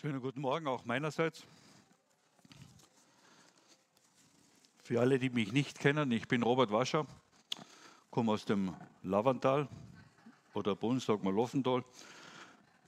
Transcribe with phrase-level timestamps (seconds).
[0.00, 1.44] Schönen guten Morgen auch meinerseits.
[4.82, 7.06] Für alle, die mich nicht kennen, ich bin Robert Wascher,
[8.10, 9.68] komme aus dem Lavantal
[10.54, 11.34] oder bei uns sagt man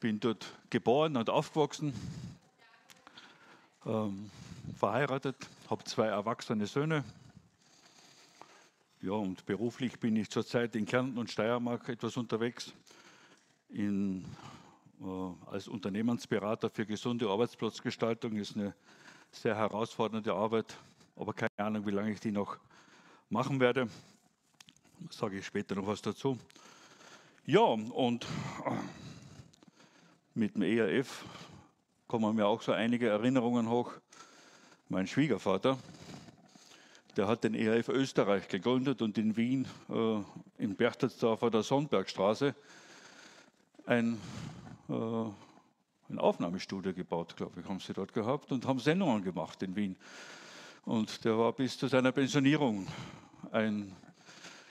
[0.01, 1.93] bin dort geboren und aufgewachsen,
[3.85, 4.31] ähm,
[4.79, 5.37] verheiratet,
[5.69, 7.05] habe zwei erwachsene Söhne.
[9.03, 12.73] Ja, und beruflich bin ich zurzeit in Kärnten und Steiermark etwas unterwegs,
[13.69, 14.25] in
[15.47, 18.75] als Unternehmensberater für gesunde Arbeitsplatzgestaltung ist eine
[19.33, 20.77] sehr herausfordernde Arbeit,
[21.17, 22.57] aber keine Ahnung, wie lange ich die noch
[23.29, 23.89] machen werde.
[25.11, 26.39] Sage ich später noch was dazu.
[27.45, 28.71] Ja, und äh,
[30.35, 31.25] mit dem ERF
[32.07, 33.93] kommen mir auch so einige Erinnerungen hoch.
[34.89, 35.79] Mein Schwiegervater,
[37.17, 42.55] der hat den ERF Österreich gegründet und in Wien, äh, in Berchtesdorf der Sonnbergstraße,
[43.87, 49.63] ein äh, ein Aufnahmestudio gebaut, glaube ich, haben sie dort gehabt und haben Sendungen gemacht
[49.63, 49.97] in Wien.
[50.85, 52.87] Und der war bis zu seiner Pensionierung
[53.53, 53.95] ein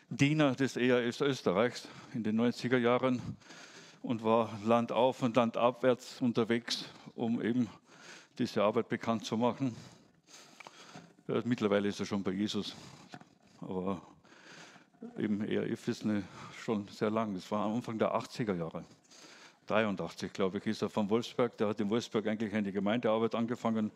[0.09, 3.21] Diener des ERS Österreichs in den 90er Jahren
[4.01, 7.69] und war landauf und landabwärts unterwegs, um eben
[8.37, 9.75] diese Arbeit bekannt zu machen.
[11.45, 12.75] Mittlerweile ist er schon bei Jesus,
[13.61, 14.01] aber
[15.17, 16.23] eben ERF ist eine,
[16.57, 17.33] schon sehr lang.
[17.33, 18.83] Das war am Anfang der 80er Jahre.
[19.67, 21.57] 83, glaube ich, ist er von Wolfsburg.
[21.57, 23.91] Der hat in Wolfsburg eigentlich eine Gemeindearbeit angefangen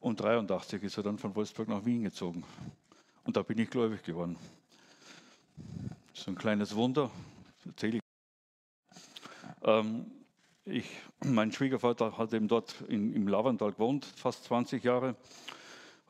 [0.00, 2.44] und 83 ist er dann von Wolfsburg nach Wien gezogen.
[3.24, 4.36] Und da bin ich gläubig geworden.
[6.12, 7.10] So ein kleines Wunder,
[7.66, 8.02] erzähle ich.
[9.62, 10.06] Ähm,
[10.64, 10.86] ich.
[11.22, 15.16] Mein Schwiegervater hat eben dort in, im Lavantal gewohnt, fast 20 Jahre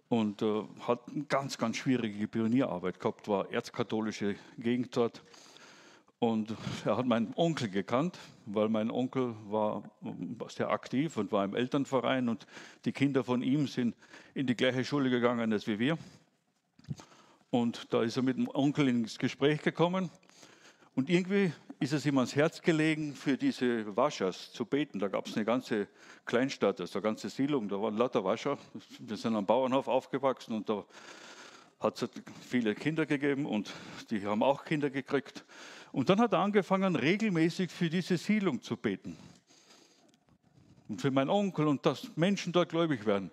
[0.08, 5.22] und äh, hat eine ganz, ganz schwierige Pionierarbeit gehabt, war erzkatholische Gegend dort.
[6.22, 6.54] Und
[6.84, 9.82] er hat meinen Onkel gekannt, weil mein Onkel war
[10.48, 12.46] sehr aktiv und war im Elternverein und
[12.84, 13.96] die Kinder von ihm sind
[14.34, 15.96] in die gleiche Schule gegangen als wie wir.
[17.48, 20.10] Und da ist er mit dem Onkel ins Gespräch gekommen
[20.94, 24.98] und irgendwie ist es ihm ans Herz gelegen, für diese Waschers zu beten.
[24.98, 25.88] Da gab es eine ganze
[26.26, 28.58] Kleinstadt, also eine ganze Siedlung, da waren lauter Wascher.
[28.98, 30.84] Wir sind am Bauernhof aufgewachsen und da
[31.80, 32.10] hat es
[32.46, 33.72] viele Kinder gegeben und
[34.10, 35.44] die haben auch Kinder gekriegt.
[35.92, 39.16] Und dann hat er angefangen, regelmäßig für diese Siedlung zu beten.
[40.88, 43.30] Und für meinen Onkel und dass Menschen dort gläubig werden.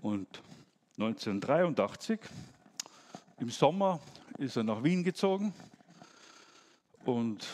[0.00, 0.42] Und
[0.96, 2.18] 1983,
[3.38, 4.00] im Sommer,
[4.38, 5.52] ist er nach Wien gezogen.
[7.04, 7.46] Und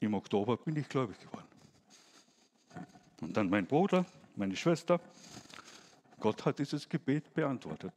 [0.00, 1.46] im Oktober bin ich gläubig geworden.
[3.20, 4.04] Und dann mein Bruder,
[4.36, 5.00] meine Schwester.
[6.20, 7.92] Gott hat dieses Gebet beantwortet.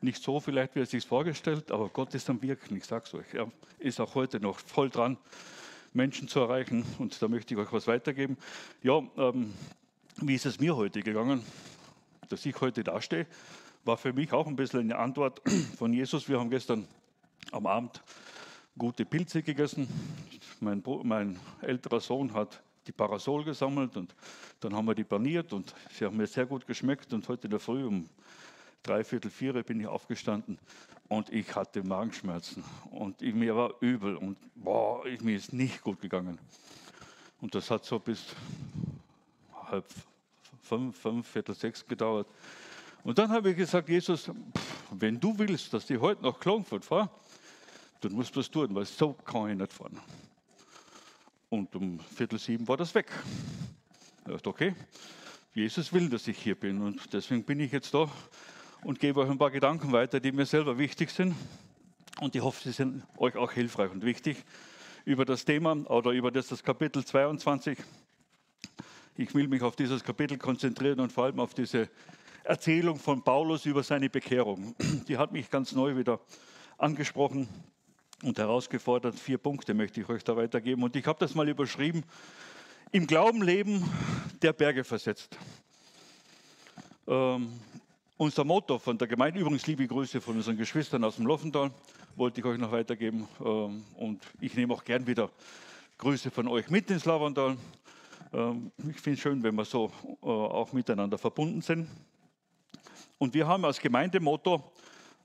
[0.00, 3.14] Nicht so vielleicht, wie er sich vorgestellt, aber Gott ist am Wirken, ich sage es
[3.14, 3.34] euch.
[3.34, 5.16] Er ist auch heute noch voll dran,
[5.92, 8.36] Menschen zu erreichen und da möchte ich euch was weitergeben.
[8.82, 9.52] Ja, ähm,
[10.18, 11.42] wie ist es mir heute gegangen,
[12.28, 13.26] dass ich heute dastehe,
[13.84, 15.42] war für mich auch ein bisschen eine Antwort
[15.78, 16.28] von Jesus.
[16.28, 16.86] Wir haben gestern
[17.52, 18.02] am Abend
[18.76, 19.88] gute Pilze gegessen.
[20.60, 24.14] Mein, mein älterer Sohn hat die Parasol gesammelt und
[24.60, 27.50] dann haben wir die paniert und sie haben mir sehr gut geschmeckt und heute in
[27.50, 28.08] der Früh um
[28.82, 30.58] dreiviertel vier bin ich aufgestanden
[31.08, 35.82] und ich hatte Magenschmerzen und ich, mir war übel und boah, ich, mir ist nicht
[35.82, 36.38] gut gegangen.
[37.40, 38.24] Und das hat so bis
[39.70, 39.84] halb
[40.62, 42.26] fünf, fünf, viertel sechs gedauert.
[43.04, 44.30] Und dann habe ich gesagt, Jesus,
[44.90, 47.10] wenn du willst, dass ich heute nach Klagenfurt fahre,
[48.00, 50.00] dann musst du das tun, weil so kann ich nicht fahren.
[51.48, 53.06] Und um Viertel sieben war das weg.
[54.18, 54.74] Ich dachte, okay,
[55.54, 58.10] Jesus will, dass ich hier bin und deswegen bin ich jetzt da
[58.82, 61.36] und gebe euch ein paar Gedanken weiter, die mir selber wichtig sind.
[62.20, 64.38] Und ich hoffe, sie sind euch auch hilfreich und wichtig
[65.04, 67.78] über das Thema oder über das, das Kapitel 22.
[69.14, 71.88] Ich will mich auf dieses Kapitel konzentrieren und vor allem auf diese
[72.42, 74.74] Erzählung von Paulus über seine Bekehrung.
[75.06, 76.18] Die hat mich ganz neu wieder
[76.76, 77.48] angesprochen
[78.22, 79.18] und herausgefordert.
[79.18, 80.82] Vier Punkte möchte ich euch da weitergeben.
[80.82, 82.04] Und ich habe das mal überschrieben.
[82.92, 83.84] Im Glauben leben,
[84.42, 85.36] der Berge versetzt.
[87.06, 87.52] Ähm,
[88.16, 91.70] unser Motto von der Gemeinde, übrigens liebe Grüße von unseren Geschwistern aus dem Loffental,
[92.16, 93.28] wollte ich euch noch weitergeben.
[93.44, 95.30] Ähm, und ich nehme auch gern wieder
[95.98, 97.56] Grüße von euch mit ins Lavandal.
[98.32, 99.90] Ähm, ich finde es schön, wenn wir so
[100.22, 101.88] äh, auch miteinander verbunden sind.
[103.18, 104.72] Und wir haben als Gemeindemotto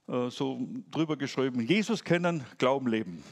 [0.06, 0.60] so
[0.90, 3.22] drüber geschrieben, Jesus kennen, Glauben leben.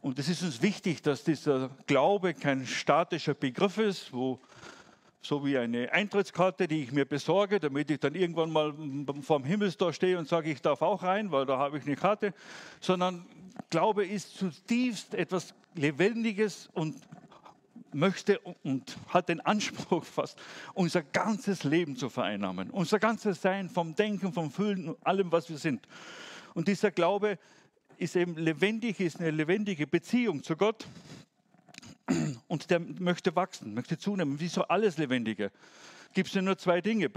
[0.00, 4.38] Und es ist uns wichtig, dass dieser Glaube kein statischer Begriff ist, wo
[5.20, 8.72] so wie eine Eintrittskarte, die ich mir besorge, damit ich dann irgendwann mal
[9.22, 12.32] vorm Himmelstor stehe und sage, ich darf auch rein, weil da habe ich eine Karte,
[12.80, 13.26] sondern
[13.70, 16.96] Glaube ist zutiefst etwas Lebendiges und
[17.94, 20.38] möchte und hat den Anspruch fast,
[20.74, 22.70] unser ganzes Leben zu vereinnahmen.
[22.70, 25.86] Unser ganzes Sein vom Denken, vom Fühlen, allem, was wir sind.
[26.54, 27.38] Und dieser Glaube
[27.98, 30.86] ist eben lebendig, ist eine lebendige Beziehung zu Gott.
[32.48, 35.50] Und der möchte wachsen, möchte zunehmen, wie so alles Lebendige.
[36.14, 37.10] Gibt es ja nur zwei Dinge,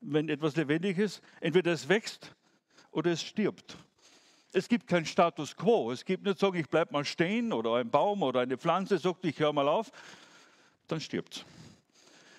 [0.00, 1.22] wenn etwas lebendig ist.
[1.40, 2.34] Entweder es wächst
[2.90, 3.78] oder es stirbt.
[4.56, 5.90] Es gibt keinen Status quo.
[5.90, 9.24] Es gibt nicht sagen, ich bleibe mal stehen oder ein Baum oder eine Pflanze sagt,
[9.24, 9.90] ich höre mal auf,
[10.86, 11.44] dann stirbt.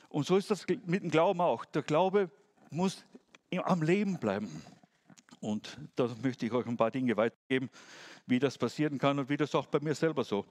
[0.07, 1.65] Und so ist das mit dem Glauben auch.
[1.65, 2.31] Der Glaube
[2.69, 3.03] muss
[3.65, 4.49] am Leben bleiben.
[5.41, 7.69] Und da möchte ich euch ein paar Dinge weitergeben,
[8.25, 10.45] wie das passieren kann und wie das auch bei mir selber so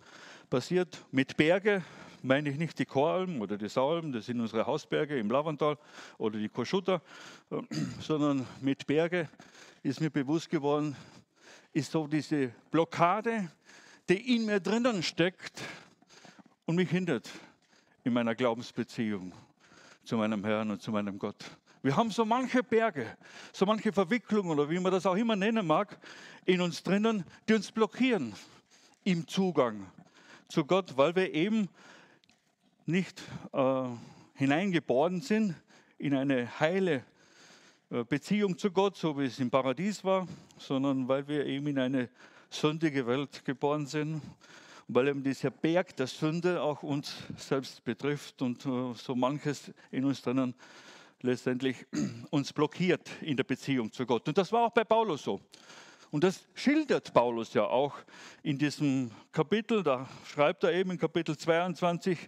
[0.50, 1.02] passiert.
[1.12, 1.82] Mit Berge
[2.22, 5.78] meine ich nicht die Choralm oder die Saualm, das sind unsere Hausberge im Lavantal
[6.18, 7.00] oder die Koschutter,
[8.00, 9.30] sondern mit Berge
[9.82, 10.94] ist mir bewusst geworden,
[11.74, 13.50] ist so diese Blockade,
[14.08, 15.60] die in mir drinnen steckt
[16.66, 17.28] und mich hindert
[18.04, 19.32] in meiner Glaubensbeziehung
[20.04, 21.44] zu meinem Herrn und zu meinem Gott.
[21.82, 23.16] Wir haben so manche Berge,
[23.52, 25.98] so manche Verwicklungen oder wie man das auch immer nennen mag,
[26.44, 28.32] in uns drinnen, die uns blockieren
[29.02, 29.84] im Zugang
[30.46, 31.68] zu Gott, weil wir eben
[32.86, 33.20] nicht
[33.52, 33.84] äh,
[34.34, 35.56] hineingeboren sind
[35.98, 37.04] in eine heile
[38.02, 40.26] Beziehung zu Gott, so wie es im Paradies war,
[40.58, 42.08] sondern weil wir eben in eine
[42.50, 44.20] sündige Welt geboren sind,
[44.88, 50.04] weil eben dieser Berg der Sünde auch uns selbst betrifft und äh, so manches in
[50.04, 50.54] uns drinnen
[51.20, 51.86] letztendlich
[52.30, 54.26] uns blockiert in der Beziehung zu Gott.
[54.26, 55.40] Und das war auch bei Paulus so.
[56.10, 57.94] Und das schildert Paulus ja auch
[58.42, 59.82] in diesem Kapitel.
[59.84, 62.18] Da schreibt er eben in Kapitel 22,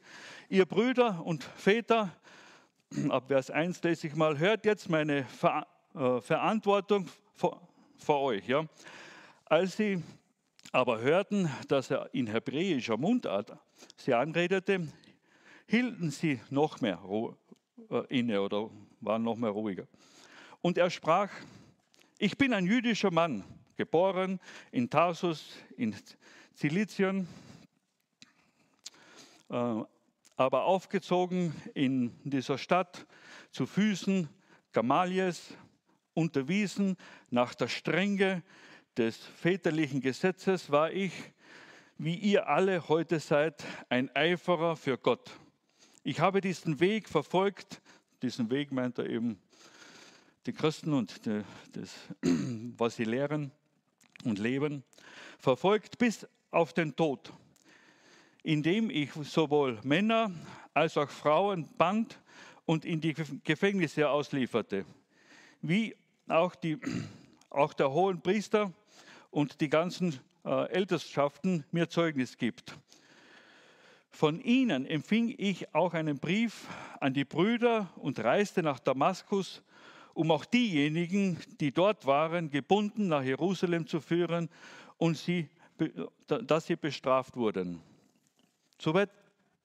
[0.48, 2.12] ihr Brüder und Väter,
[3.08, 7.60] ab Vers 1 lese ich mal, hört jetzt meine Ver äh, Verantwortung vor,
[7.96, 8.46] vor euch.
[8.46, 8.66] Ja.
[9.44, 10.02] Als sie
[10.72, 13.56] aber hörten, dass er in hebräischer Mundart
[13.96, 14.86] sie anredete,
[15.66, 17.00] hielten sie noch mehr
[17.90, 19.86] äh, inne oder waren noch mehr ruhiger.
[20.62, 21.30] Und er sprach,
[22.18, 23.44] ich bin ein jüdischer Mann,
[23.76, 24.40] geboren
[24.70, 25.94] in Tarsus in
[26.54, 27.28] Zilizien,
[29.50, 29.82] äh,
[30.36, 33.06] aber aufgezogen in dieser Stadt
[33.50, 34.28] zu Füßen
[34.72, 35.54] Gamaliels,
[36.12, 36.96] unterwiesen.
[37.30, 38.42] Nach der Strenge
[38.96, 41.12] des väterlichen Gesetzes, war ich,
[41.98, 45.30] wie ihr alle heute seid, ein Eiferer für Gott.
[46.02, 47.80] Ich habe diesen Weg verfolgt,
[48.22, 49.38] diesen Weg meint er eben
[50.46, 51.42] die Christen und die,
[51.72, 51.94] das,
[52.76, 53.50] was sie lehren
[54.24, 54.84] und leben,
[55.38, 57.32] verfolgt bis auf den Tod
[58.46, 60.30] indem ich sowohl Männer
[60.72, 62.20] als auch Frauen band
[62.64, 63.12] und in die
[63.42, 64.86] Gefängnisse auslieferte,
[65.62, 65.96] wie
[66.28, 66.78] auch, die,
[67.50, 68.72] auch der hohen Priester
[69.32, 72.78] und die ganzen äh, Ältestschaften mir Zeugnis gibt.
[74.10, 76.68] Von ihnen empfing ich auch einen Brief
[77.00, 79.60] an die Brüder und reiste nach Damaskus,
[80.14, 84.48] um auch diejenigen, die dort waren, gebunden nach Jerusalem zu führen
[84.98, 85.48] und sie,
[86.28, 87.82] dass sie bestraft wurden.
[88.78, 89.10] Soweit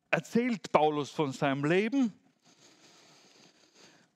[0.09, 2.13] erzählt Paulus von seinem Leben.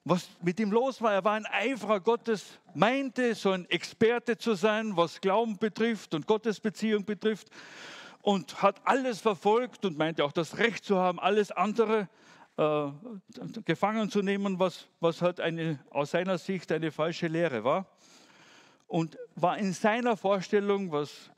[0.03, 4.53] Was mit ihm los war, er war ein Eiferer Gottes, meinte so ein Experte zu
[4.53, 7.49] sein, was Glauben betrifft und Gottesbeziehung betrifft
[8.21, 12.07] und hat alles verfolgt und meinte auch das Recht zu haben, alles andere
[12.57, 12.87] äh,
[13.65, 17.87] gefangen zu nehmen, was, was halt eine, aus seiner Sicht eine falsche Lehre war.
[18.85, 21.31] Und war in seiner Vorstellung, was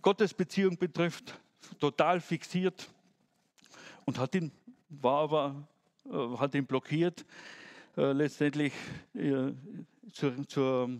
[0.00, 1.38] Gottesbeziehung betrifft,
[1.78, 2.88] total fixiert
[4.04, 4.52] und hat ihn,
[4.88, 5.68] war aber,
[6.06, 7.24] äh, hat ihn blockiert,
[7.96, 8.72] äh, letztendlich
[9.14, 9.52] äh,
[10.12, 10.90] zur, zur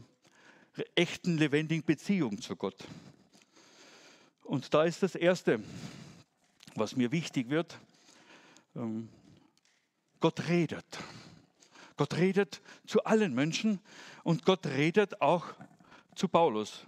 [0.94, 2.87] echten, lebendigen Beziehung zu Gott.
[4.42, 5.61] Und da ist das Erste,
[6.75, 7.78] was mir wichtig wird.
[8.76, 9.08] Ähm,
[10.20, 10.84] Gott redet.
[11.96, 13.80] Gott redet zu allen Menschen
[14.25, 15.46] und Gott redet auch
[16.14, 16.87] zu Paulus.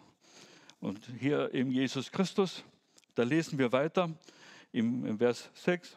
[0.80, 2.64] Und hier im Jesus Christus,
[3.14, 4.11] da lesen wir weiter
[4.73, 5.96] im, im Vers 6.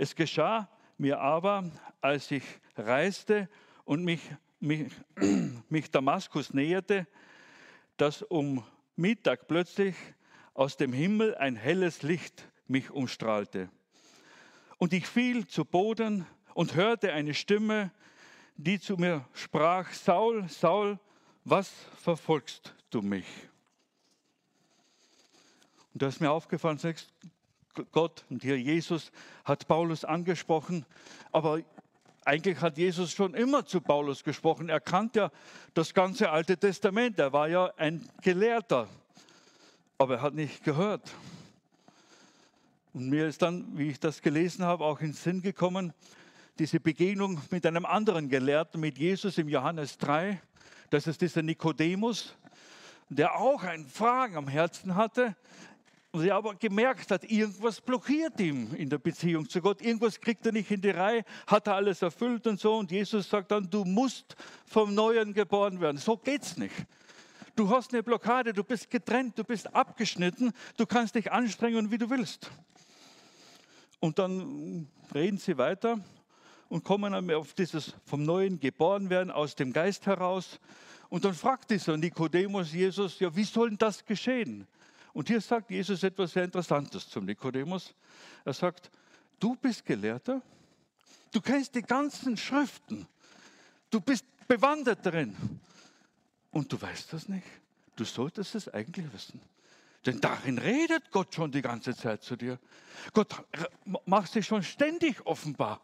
[0.00, 0.66] Es geschah
[0.96, 2.42] mir aber, als ich
[2.74, 3.50] reiste
[3.84, 4.22] und mich,
[4.58, 4.90] mich,
[5.68, 7.06] mich Damaskus näherte,
[7.98, 8.64] dass um
[8.96, 9.94] Mittag plötzlich
[10.54, 13.68] aus dem Himmel ein helles Licht mich umstrahlte.
[14.78, 17.90] Und ich fiel zu Boden und hörte eine Stimme,
[18.56, 20.98] die zu mir sprach, Saul, Saul,
[21.44, 23.26] was verfolgst du mich?
[25.92, 26.78] Und da ist mir aufgefallen,
[27.84, 29.12] Gott und hier Jesus
[29.44, 30.84] hat Paulus angesprochen,
[31.32, 31.60] aber
[32.24, 34.68] eigentlich hat Jesus schon immer zu Paulus gesprochen.
[34.68, 35.30] Er kannte ja
[35.74, 37.18] das ganze Alte Testament.
[37.18, 38.88] Er war ja ein Gelehrter,
[39.98, 41.10] aber er hat nicht gehört.
[42.92, 45.92] Und mir ist dann, wie ich das gelesen habe, auch in Sinn gekommen,
[46.58, 50.40] diese Begegnung mit einem anderen Gelehrten, mit Jesus im Johannes 3.
[50.90, 52.36] Das ist dieser Nikodemus,
[53.08, 55.36] der auch ein Fragen am Herzen hatte.
[56.12, 59.80] Und er aber gemerkt hat, irgendwas blockiert ihm in der Beziehung zu Gott.
[59.80, 62.76] Irgendwas kriegt er nicht in die Reihe, hat er alles erfüllt und so.
[62.76, 64.34] Und Jesus sagt dann, du musst
[64.66, 65.98] vom Neuen geboren werden.
[65.98, 66.74] So geht's nicht.
[67.54, 71.98] Du hast eine Blockade, du bist getrennt, du bist abgeschnitten, du kannst dich anstrengen, wie
[71.98, 72.50] du willst.
[74.00, 76.00] Und dann reden sie weiter
[76.68, 80.58] und kommen auf dieses vom Neuen geboren werden, aus dem Geist heraus.
[81.08, 84.66] Und dann fragt dieser Nikodemus Jesus, ja, wie soll das geschehen?
[85.12, 87.94] Und hier sagt Jesus etwas sehr Interessantes zum Nikodemus.
[88.44, 88.90] Er sagt,
[89.38, 90.42] du bist Gelehrter,
[91.32, 93.06] du kennst die ganzen Schriften,
[93.90, 95.36] du bist bewandert darin
[96.50, 97.46] und du weißt das nicht.
[97.96, 99.40] Du solltest es eigentlich wissen.
[100.06, 102.58] Denn darin redet Gott schon die ganze Zeit zu dir.
[103.12, 103.44] Gott
[104.06, 105.82] macht sich schon ständig offenbar.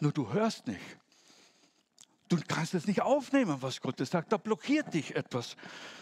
[0.00, 0.80] Nur du hörst nicht.
[2.28, 4.32] Du kannst es nicht aufnehmen, was Gott sagt.
[4.32, 5.56] Da blockiert dich etwas.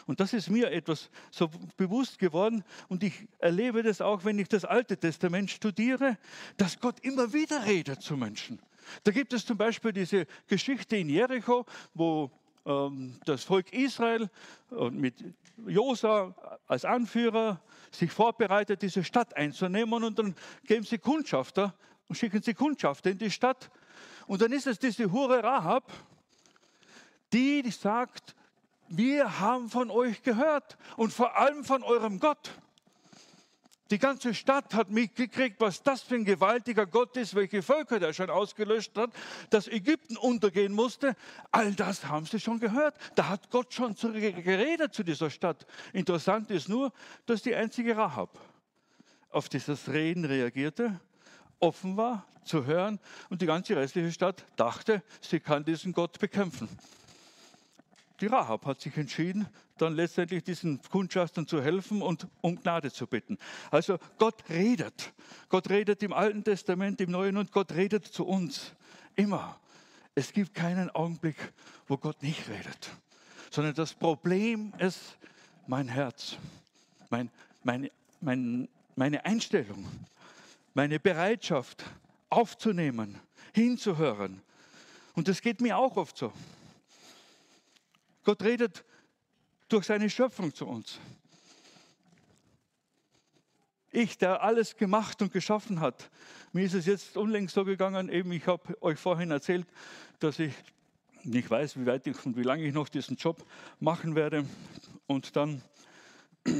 [0.07, 2.64] Und das ist mir etwas so bewusst geworden.
[2.88, 6.16] Und ich erlebe das auch, wenn ich das Alte Testament studiere,
[6.57, 8.59] dass Gott immer wieder redet zu Menschen.
[9.02, 12.31] Da gibt es zum Beispiel diese Geschichte in Jericho, wo
[12.64, 14.31] ähm, das Volk Israel
[14.73, 15.14] äh, mit
[15.66, 16.35] Josa
[16.66, 20.02] als Anführer sich vorbereitet, diese Stadt einzunehmen.
[20.02, 21.75] Und dann geben sie Kundschafter
[22.09, 23.71] und schicken sie Kundschafter in die Stadt.
[24.26, 25.93] Und dann ist es diese Hure Rahab,
[27.33, 28.35] die sagt,
[28.88, 32.52] wir haben von euch gehört und vor allem von eurem Gott.
[33.90, 38.12] Die ganze Stadt hat mitgekriegt, was das für ein gewaltiger Gott ist, welche Völker der
[38.12, 39.11] schon ausgelöscht hat,
[39.50, 41.14] dass Ägypten untergehen musste.
[41.50, 42.97] All das haben sie schon gehört.
[43.14, 45.66] Da hat Gott schon geredet zu dieser Stadt.
[45.93, 46.93] Interessant ist nur,
[47.26, 48.38] dass die einzige Rahab
[49.31, 50.99] auf dieses Reden reagierte,
[51.61, 56.69] offen war zu hören und die ganze restliche Stadt dachte, sie kann diesen Gott bekämpfen.
[58.21, 63.06] Die Rahab hat sich entschieden, dann letztendlich diesen Kundschaftern zu helfen und um Gnade zu
[63.06, 63.38] bitten.
[63.71, 65.12] Also Gott redet.
[65.49, 68.73] Gott redet im Alten Testament, im Neuen und Gott redet zu uns.
[69.16, 69.59] Immer.
[70.14, 71.37] Es gibt keinen Augenblick,
[71.88, 72.90] wo Gott nicht redet.
[73.50, 75.16] Sondern das Problem ist
[75.66, 76.37] mein Herz,
[77.11, 77.30] mein,
[77.64, 77.90] mein,
[78.21, 79.85] mein, meine Einstellung,
[80.73, 81.85] meine Bereitschaft
[82.30, 83.18] aufzunehmen,
[83.52, 84.40] hinzuhören.
[85.14, 86.33] Und das geht mir auch oft so.
[88.25, 88.85] Gott redet
[89.69, 90.99] durch seine Schöpfung zu uns.
[93.90, 96.11] Ich, der alles gemacht und geschaffen hat.
[96.52, 99.66] Mir ist es jetzt unlängst so gegangen, eben ich habe euch vorhin erzählt,
[100.19, 100.52] dass ich
[101.23, 103.45] nicht weiß, wie weit ich und wie lange ich noch diesen Job
[103.78, 104.45] machen werde.
[105.07, 105.62] Und dann
[106.45, 106.52] äh,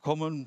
[0.00, 0.46] kommen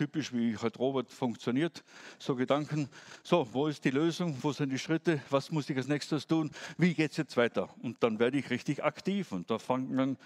[0.00, 1.84] typisch wie halt Robert funktioniert,
[2.18, 2.88] so Gedanken,
[3.22, 6.50] so, wo ist die Lösung, wo sind die Schritte, was muss ich als nächstes tun,
[6.78, 7.68] wie geht es jetzt weiter?
[7.82, 10.16] Und dann werde ich richtig aktiv und da fangen dann,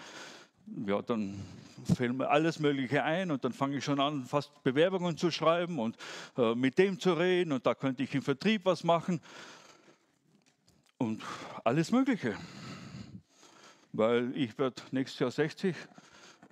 [0.87, 1.43] ja, dann
[1.93, 5.77] fällt mir alles Mögliche ein und dann fange ich schon an, fast Bewerbungen zu schreiben
[5.77, 5.97] und
[6.37, 9.19] äh, mit dem zu reden und da könnte ich im Vertrieb was machen
[10.99, 11.21] und
[11.65, 12.37] alles Mögliche.
[13.91, 15.75] Weil ich werde nächstes Jahr 60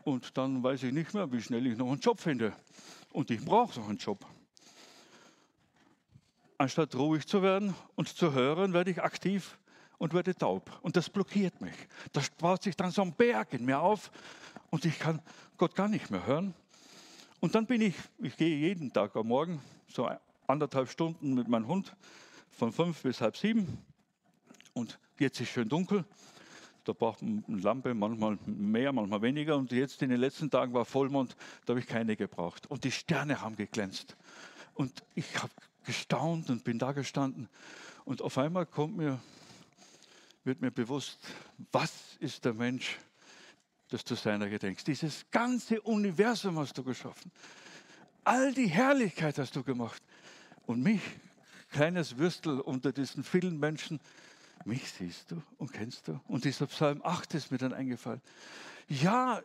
[0.03, 2.53] und dann weiß ich nicht mehr, wie schnell ich noch einen Job finde.
[3.13, 4.25] Und ich brauche so einen Job.
[6.58, 9.58] Anstatt ruhig zu werden und zu hören, werde ich aktiv
[10.00, 10.79] und werde taub.
[10.82, 11.75] Und das blockiert mich.
[12.12, 14.12] Das baut sich dann so ein Berg in mir auf
[14.72, 15.22] und ich kann
[15.58, 16.55] Gott gar nicht mehr hören.
[17.39, 20.10] Und dann bin ich, ich gehe jeden Tag am Morgen so
[20.48, 21.96] anderthalb Stunden mit meinem Hund
[22.50, 23.86] von fünf bis halb sieben.
[24.74, 26.03] Und jetzt ist schön dunkel.
[26.84, 29.58] Da braucht man eine Lampe, manchmal mehr, manchmal weniger.
[29.58, 31.36] Und jetzt in den letzten Tagen war Vollmond,
[31.66, 32.68] da habe ich keine gebraucht.
[32.68, 34.18] Und die Sterne haben geglänzt.
[34.74, 35.54] Und ich habe
[35.86, 37.48] gestaunt und bin da gestanden.
[38.06, 39.20] Und auf einmal kommt mir,
[40.44, 41.20] wird mir bewusst,
[41.72, 42.98] was ist der Mensch,
[43.90, 44.88] dass du seiner gedenkst.
[44.88, 47.32] Dieses ganze Universum hast du geschaffen.
[48.24, 50.02] All die Herrlichkeit hast du gemacht.
[50.66, 51.02] Und mich,
[51.70, 54.00] kleines Würstel unter diesen vielen Menschen,
[54.65, 56.20] mich siehst du und kennst du.
[56.27, 58.22] Und dieser Psalm 8 ist mir dann eingefallen.
[58.88, 59.41] Ja,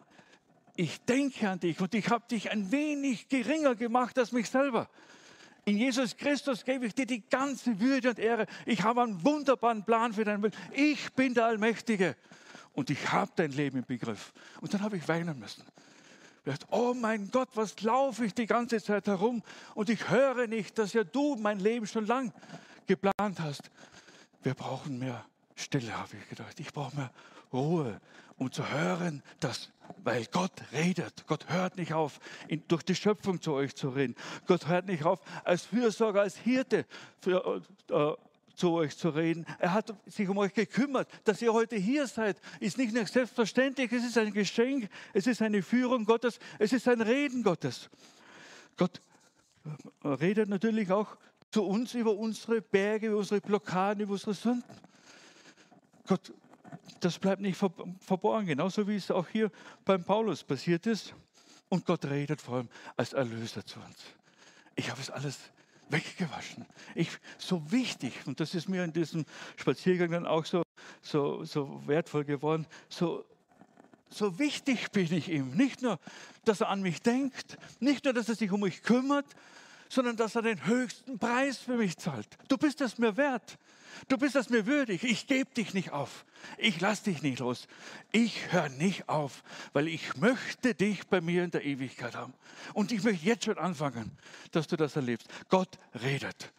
[0.77, 4.89] ich denke an dich und ich habe dich ein wenig geringer gemacht als mich selber.
[5.65, 8.47] In Jesus Christus gebe ich dir die ganze Würde und Ehre.
[8.65, 10.57] Ich habe einen wunderbaren Plan für dein Leben.
[10.73, 12.17] Ich bin der Allmächtige
[12.73, 14.33] und ich habe dein Leben im Begriff.
[14.61, 15.65] Und dann habe ich weinen müssen.
[16.71, 19.43] Oh mein Gott, was laufe ich die ganze Zeit herum
[19.75, 22.33] und ich höre nicht, dass ja du mein Leben schon lang
[22.87, 23.71] geplant hast.
[24.43, 25.25] Wir brauchen mehr
[25.57, 26.59] Stille, habe ich gedacht.
[26.61, 27.11] Ich brauche mehr
[27.53, 28.01] Ruhe
[28.39, 29.71] um zu hören, dass
[30.05, 31.27] weil Gott redet.
[31.27, 34.15] Gott hört nicht auf, in, durch die Schöpfung zu euch zu reden.
[34.47, 36.85] Gott hört nicht auf, als Fürsorger, als Hirte
[37.21, 38.13] für, äh,
[38.55, 39.47] zu euch zu reden.
[39.59, 41.09] Er hat sich um euch gekümmert.
[41.25, 45.41] Dass ihr heute hier seid, ist nicht nur selbstverständlich, es ist ein Geschenk, es ist
[45.41, 47.89] eine Führung Gottes, es ist ein Reden Gottes.
[48.77, 49.01] Gott
[50.05, 51.17] äh, redet natürlich auch
[51.51, 54.65] zu uns über unsere Berge, über unsere Blockaden, über unsere Sünden.
[56.07, 56.33] Gott
[57.01, 59.51] das bleibt nicht verborgen, genauso wie es auch hier
[59.85, 61.15] beim Paulus passiert ist.
[61.69, 63.99] Und Gott redet vor allem als Erlöser zu uns.
[64.75, 65.39] Ich habe es alles
[65.91, 66.67] weggewaschen.
[66.95, 69.25] Ich, so wichtig, und das ist mir in diesem
[69.57, 70.63] Spaziergang dann auch so,
[71.03, 73.25] so, so wertvoll geworden, so,
[74.09, 75.51] so wichtig bin ich ihm.
[75.51, 75.99] Nicht nur,
[76.45, 79.27] dass er an mich denkt, nicht nur, dass er sich um mich kümmert,
[79.89, 82.29] sondern dass er den höchsten Preis für mich zahlt.
[82.49, 83.59] Du bist es mir wert.
[84.07, 85.03] Du bist es mir würdig.
[85.03, 86.25] Ich gebe dich nicht auf.
[86.57, 87.67] Ich lasse dich nicht los.
[88.13, 89.43] Ich höre nicht auf,
[89.73, 92.33] weil ich möchte dich bei mir in der Ewigkeit haben.
[92.75, 94.11] Und ich möchte jetzt schon anfangen,
[94.53, 95.29] dass du das erlebst.
[95.49, 96.53] Gott redet.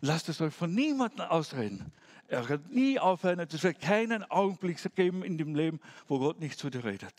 [0.00, 1.92] Lasst es euch von niemandem ausreden.
[2.28, 3.40] Er wird nie aufhören.
[3.40, 7.14] Es wird keinen Augenblick geben in dem Leben, wo Gott nicht zu dir redet.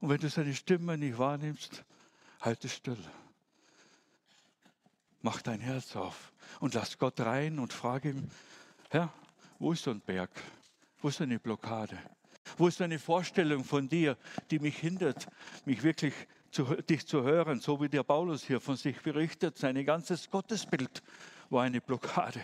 [0.00, 1.84] Und wenn du seine Stimme nicht wahrnimmst,
[2.40, 2.98] halte still.
[5.24, 8.28] Mach dein Herz auf und lass Gott rein und frage ihm,
[8.90, 9.10] Herr,
[9.58, 10.28] wo ist so ein Berg?
[11.00, 11.96] Wo ist eine Blockade?
[12.58, 14.18] Wo ist eine Vorstellung von dir,
[14.50, 15.26] die mich hindert,
[15.64, 16.12] mich wirklich
[16.50, 19.56] zu, dich zu hören, so wie der Paulus hier von sich berichtet?
[19.56, 21.02] Sein ganzes Gottesbild
[21.48, 22.42] war eine Blockade,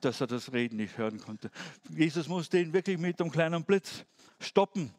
[0.00, 1.50] dass er das Reden nicht hören konnte.
[1.90, 4.06] Jesus musste ihn wirklich mit einem kleinen Blitz
[4.40, 4.90] stoppen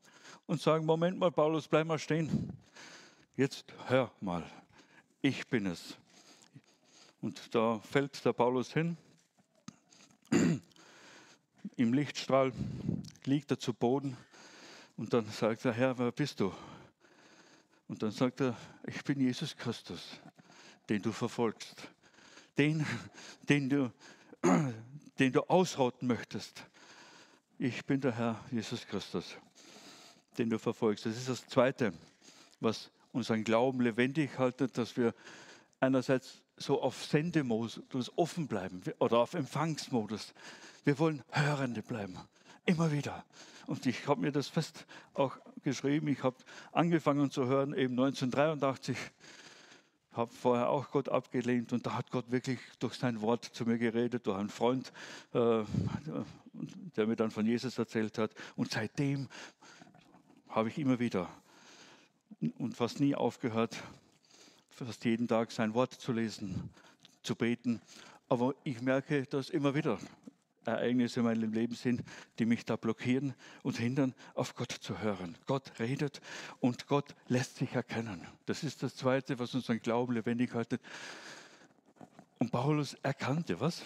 [0.46, 2.56] und sagen, Moment mal, Paulus, bleib mal stehen.
[3.36, 4.46] Jetzt hör mal,
[5.24, 5.98] ich bin es.
[7.24, 8.98] Und da fällt der Paulus hin
[11.78, 12.52] im Lichtstrahl,
[13.24, 14.18] liegt er zu Boden
[14.98, 16.54] und dann sagt er, Herr, wer bist du?
[17.88, 20.20] Und dann sagt er, ich bin Jesus Christus,
[20.90, 21.88] den du verfolgst,
[22.58, 22.86] den,
[23.44, 23.94] den, du,
[25.18, 26.66] den du ausrotten möchtest.
[27.58, 29.38] Ich bin der Herr Jesus Christus,
[30.38, 31.06] den du verfolgst.
[31.06, 31.94] Das ist das Zweite,
[32.60, 35.16] was unseren Glauben lebendig haltet, dass wir
[35.80, 37.82] einerseits so auf Sendemodus
[38.16, 40.34] offen bleiben oder auf Empfangsmodus.
[40.84, 42.18] Wir wollen Hörende bleiben.
[42.66, 43.26] Immer wieder.
[43.68, 46.08] Und ich habe mir das fest auch geschrieben.
[46.08, 46.38] Ich habe
[46.72, 48.98] angefangen zu hören, eben 1983.
[50.12, 53.78] Habe vorher auch Gott abgelehnt und da hat Gott wirklich durch sein Wort zu mir
[53.78, 54.94] geredet, durch einen Freund,
[55.34, 55.64] äh,
[56.96, 58.32] der mir dann von Jesus erzählt hat.
[58.56, 59.28] Und seitdem
[60.50, 61.30] habe ich immer wieder
[62.58, 63.82] und fast nie aufgehört,
[64.74, 66.70] fast jeden Tag sein Wort zu lesen,
[67.22, 67.82] zu beten.
[68.30, 70.00] Aber ich merke, dass immer wieder
[70.66, 72.04] Ereignisse in meinem Leben sind,
[72.40, 73.34] die mich da blockieren
[73.64, 75.38] und hindern, auf Gott zu hören.
[75.46, 76.22] Gott redet
[76.60, 78.26] und Gott lässt sich erkennen.
[78.46, 80.82] Das ist das Zweite, was unseren Glauben lebendig haltet.
[82.40, 83.84] Und Paulus erkannte was?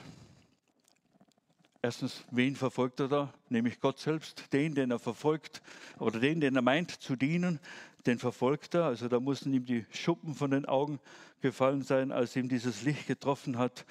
[1.82, 3.34] Erstens, wen verfolgt er da?
[3.50, 5.62] Nämlich Gott selbst, den, den er verfolgt
[6.00, 7.60] oder den, den er meint zu dienen,
[8.06, 8.86] den verfolgt er.
[8.86, 11.00] Also da mussten ihm die Schuppen von den Augen
[11.42, 13.86] gefallen sein, als ihm dieses Licht getroffen hat.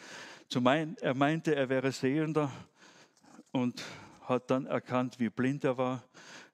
[0.52, 2.50] er meinte, er wäre Sehender
[3.52, 3.82] und
[4.22, 6.02] hat dann erkannt, wie blind er war.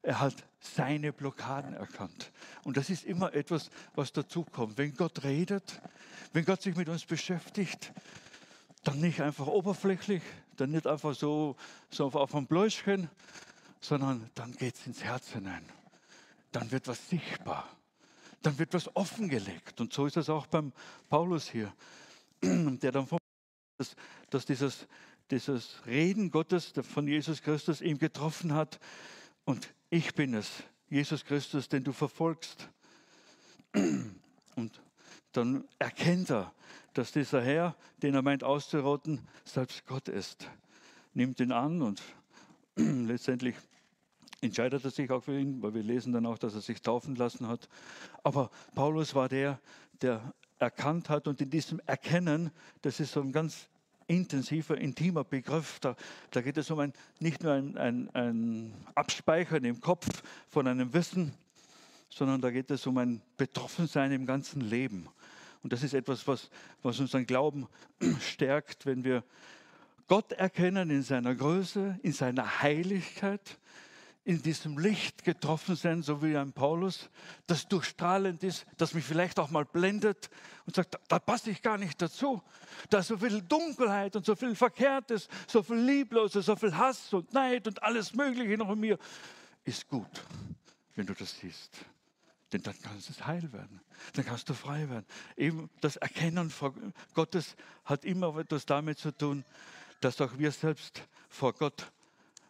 [0.03, 2.33] Er hat seine Blockaden erkannt.
[2.65, 4.77] Und das ist immer etwas, was dazukommt.
[4.77, 5.81] Wenn Gott redet,
[6.33, 7.93] wenn Gott sich mit uns beschäftigt,
[8.85, 10.23] dann nicht einfach oberflächlich,
[10.57, 11.57] dann nicht einfach so,
[11.91, 13.09] so auf einem Bläuschen,
[13.81, 15.65] sondern dann geht es ins Herz hinein.
[16.53, 17.69] Dann wird was sichtbar.
[18.43, 19.81] Dann wird was offengelegt.
[19.81, 20.73] Und so ist es auch beim
[21.09, 21.73] Paulus hier,
[22.43, 23.07] der dann
[23.79, 23.97] dass,
[24.31, 24.87] dass dieses,
[25.31, 28.79] dieses Reden Gottes von Jesus Christus ihm getroffen hat.
[29.45, 30.49] Und ich bin es,
[30.89, 32.69] Jesus Christus, den du verfolgst.
[33.75, 34.83] Und
[35.33, 36.53] dann erkennt er,
[36.95, 40.49] dass dieser Herr, den er meint auszurotten, selbst Gott ist.
[41.15, 42.03] Nimmt ihn an und
[42.77, 43.55] letztendlich
[44.41, 47.15] entscheidet er sich auch für ihn, weil wir lesen dann auch, dass er sich taufen
[47.15, 47.69] lassen hat.
[48.23, 49.61] Aber Paulus war der,
[50.01, 52.51] der erkannt hat und in diesem Erkennen,
[52.83, 53.69] das ist so ein ganz
[54.07, 55.79] intensiver, intimer Begriff.
[55.81, 55.97] Da,
[56.31, 60.07] da geht es um ein, nicht nur ein, ein, ein Abspeichern im Kopf
[60.49, 61.33] von einem Wissen,
[62.11, 65.09] sondern da geht es um ein Betroffensein im ganzen Leben.
[65.63, 66.51] Und das ist etwas, was,
[66.83, 67.69] was unseren Glauben
[68.21, 69.25] stärkt, wenn wir
[70.09, 73.59] Gott erkennen in seiner Größe, in seiner Heiligkeit,
[74.25, 77.11] in diesem Licht getroffen sein, so wie ein Paulus,
[77.47, 80.31] das durchstrahlend ist, das mich vielleicht auch mal blendet
[80.65, 82.41] und sagt, da, da passe ich gar nicht dazu.
[82.89, 87.13] Da ist so viel Dunkelheit und so viel Verkehrtes, so viel Liebloses, so viel Hass
[87.13, 88.99] und Neid und alles Mögliche noch in mir.
[89.65, 90.25] Ist gut.
[90.95, 91.85] wenn du das siehst.
[92.53, 93.81] Denn dann kannst du heil werden.
[94.13, 95.07] Dann kannst du frei werden.
[95.37, 96.75] Eben das Erkennen vor
[97.15, 99.45] Gottes hat immer etwas damit zu tun,
[100.01, 101.91] dass auch wir selbst vor Gott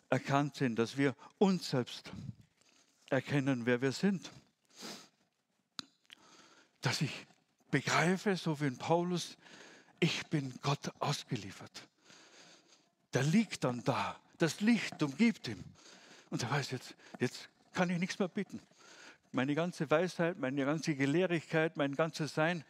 [0.09, 2.11] erkannt sind, dass wir uns selbst
[3.11, 4.31] erkennen, wer wir sind.
[6.81, 7.27] Dass ich
[7.71, 9.37] begreife, so wie in Paulus,
[10.01, 11.87] ich bin Gott ausgeliefert.
[13.15, 14.19] Der liegt dann da.
[14.39, 15.63] Das Licht umgibt ihn.
[16.31, 18.61] Und er weiß jetzt, jetzt kann ich nichts mehr bitten
[19.33, 22.65] meine ganze Weisheit, meine ganze Gelehrigkeit, mein ganzes Sein,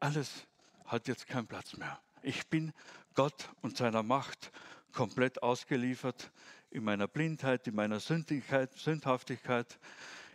[0.00, 0.46] alles
[0.86, 2.00] hat jetzt keinen Platz mehr.
[2.22, 2.72] Ich bin
[3.14, 4.50] Gott und seiner Macht
[4.92, 6.30] komplett ausgeliefert
[6.70, 9.78] in meiner Blindheit, in meiner Sündigkeit, Sündhaftigkeit,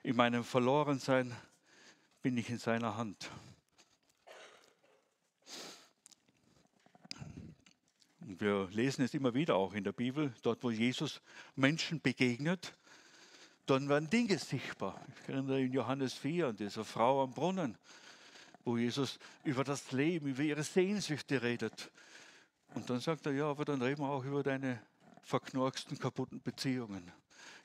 [0.04, 1.36] in meinem Verlorensein
[2.22, 3.32] bin ich in seiner Hand.
[8.22, 11.22] Und wir lesen es immer wieder auch in der Bibel, dort wo Jesus
[11.56, 12.78] Menschen begegnet,
[13.69, 14.99] dann werden Dinge sichtbar.
[15.23, 17.77] Ich erinnere in Johannes 4 an diese Frau am Brunnen,
[18.63, 21.91] wo Jesus über das Leben, über ihre Sehnsüchte redet.
[22.73, 24.82] Und dann sagt er, ja, aber dann reden wir auch über deine
[25.21, 27.12] verknorksten, kaputten Beziehungen,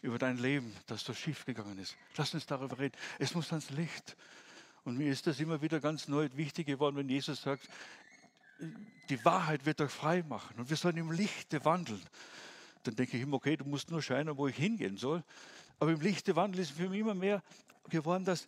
[0.01, 1.97] über dein Leben, das so schief gegangen ist.
[2.17, 2.97] Lass uns darüber reden.
[3.19, 4.17] Es muss ans Licht.
[4.85, 7.69] Und mir ist das immer wieder ganz neu wichtig geworden, wenn Jesus sagt,
[9.09, 12.03] die Wahrheit wird euch frei machen und wir sollen im Lichte wandeln.
[12.83, 15.23] Dann denke ich immer, okay, du musst nur scheinen, wo ich hingehen soll.
[15.83, 17.43] Aber im Lichte Wandel ist für mich immer mehr
[17.89, 18.47] geworden, dass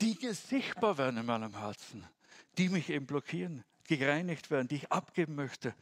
[0.00, 2.06] Dinge sichtbar werden in meinem Herzen,
[2.58, 5.74] die mich eben blockieren, gereinigt werden, die ich abgeben möchte,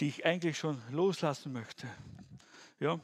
[0.00, 1.86] die ich eigentlich schon loslassen möchte.
[2.80, 2.98] Ja.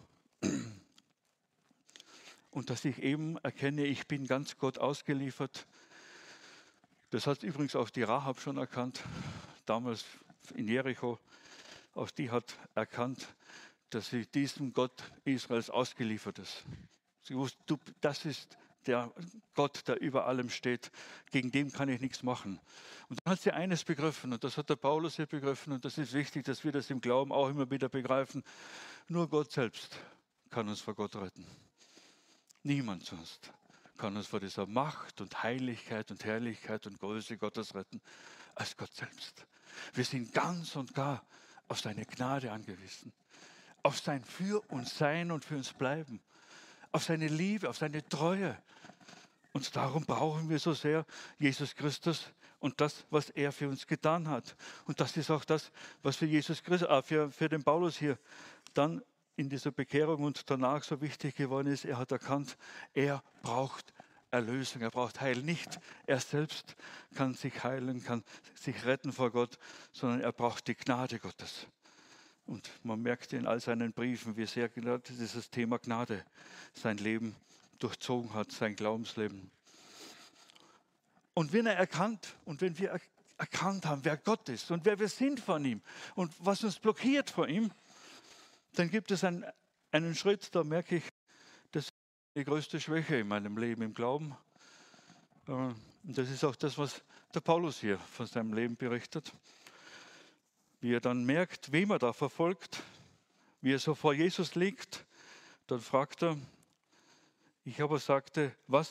[2.51, 5.69] Und dass ich eben erkenne, ich bin ganz Gott ausgeliefert.
[7.11, 9.01] Das hat übrigens auch die Rahab schon erkannt,
[9.65, 10.05] damals
[10.57, 11.21] in Jericho.
[11.95, 13.29] Auch die hat erkannt,
[13.91, 16.65] dass sie diesem Gott Israels ausgeliefert ist.
[17.23, 19.13] Sie wusste, das ist der
[19.55, 20.91] Gott, der über allem steht.
[21.31, 22.61] Gegen den kann ich nichts machen.
[23.09, 25.99] Und dann hat sie eines begriffen, und das hat der Paulus hier begriffen, und das
[25.99, 28.43] ist wichtig, dass wir das im Glauben auch immer wieder begreifen.
[29.09, 29.99] Nur Gott selbst
[30.51, 31.47] kann uns vor Gott retten.
[32.63, 33.53] Niemand sonst
[33.99, 38.01] kann uns vor dieser Macht und Heiligkeit und Herrlichkeit und Größe Gottes retten,
[38.55, 39.47] als Gott selbst.
[39.95, 41.25] Wir sind ganz und gar
[41.69, 43.13] auf seine Gnade angewiesen,
[43.83, 46.21] auf sein Für uns Sein und für uns Bleiben
[46.92, 48.57] auf seine Liebe, auf seine Treue.
[49.52, 51.05] Und darum brauchen wir so sehr
[51.38, 54.57] Jesus Christus und das, was er für uns getan hat.
[54.85, 58.18] Und das ist auch das, was für Jesus Christus, äh, für, für den Paulus hier
[58.74, 59.02] dann
[59.37, 61.85] in dieser Bekehrung und danach so wichtig geworden ist.
[61.85, 62.57] Er hat erkannt,
[62.94, 63.92] er braucht
[64.31, 65.42] Erlösung, er braucht Heil.
[65.42, 66.76] Nicht er selbst
[67.14, 68.22] kann sich heilen, kann
[68.55, 69.59] sich retten vor Gott,
[69.92, 71.66] sondern er braucht die Gnade Gottes.
[72.53, 76.23] Und man merkt in all seinen Briefen, wie sehr dieses Thema Gnade
[76.75, 77.35] sein Leben
[77.79, 79.51] durchzogen hat, sein Glaubensleben.
[81.33, 83.01] Und wenn er erkannt und wenn wir
[83.38, 85.81] erkannt haben, wer Gott ist und wer wir sind von ihm
[86.15, 87.73] und was uns blockiert vor ihm,
[88.75, 89.47] dann gibt es einen,
[89.91, 91.05] einen Schritt, da merke ich,
[91.71, 91.95] das ist
[92.37, 94.37] die größte Schwäche in meinem Leben im Glauben.
[95.49, 97.03] Äh, und das ist auch das, was
[97.35, 99.33] der Paulus hier von seinem Leben berichtet
[100.83, 102.83] wie er dann merkt, wem er da verfolgt,
[103.61, 105.07] wie er so vor Jesus liegt,
[105.68, 106.37] dann fragt er,
[107.64, 108.90] ich aber sagte, was,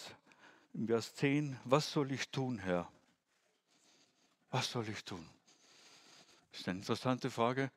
[0.74, 2.90] im Vers 10, was soll ich tun, Herr?
[4.52, 5.28] Was soll ich tun?
[6.52, 7.70] Das ist eine interessante Frage.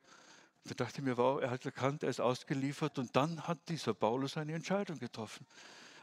[0.63, 3.93] Da dachte ich mir, wow, er hat erkannt, er ist ausgeliefert und dann hat dieser
[3.93, 5.45] Paulus eine Entscheidung getroffen.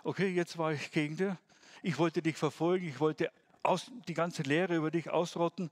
[0.05, 1.39] Okay, jetzt war ich gegen dir,
[1.83, 5.71] ich wollte dich verfolgen, ich wollte aus, die ganze Lehre über dich ausrotten.